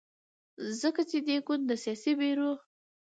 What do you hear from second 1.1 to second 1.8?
دې ګوند د